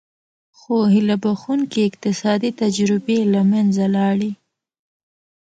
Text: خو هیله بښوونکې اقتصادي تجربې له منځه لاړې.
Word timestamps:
خو 0.57 0.75
هیله 0.93 1.15
بښوونکې 1.23 1.79
اقتصادي 1.89 2.51
تجربې 2.61 3.19
له 3.33 3.41
منځه 3.51 3.85
لاړې. 3.95 4.31